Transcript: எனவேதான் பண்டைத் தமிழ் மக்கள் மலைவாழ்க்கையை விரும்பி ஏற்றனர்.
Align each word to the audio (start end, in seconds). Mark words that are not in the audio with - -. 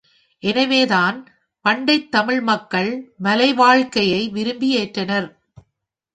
எனவேதான் 0.43 1.17
பண்டைத் 1.65 2.11
தமிழ் 2.11 2.41
மக்கள் 2.41 2.91
மலைவாழ்க்கையை 3.23 4.29
விரும்பி 4.29 4.77
ஏற்றனர். 4.77 5.29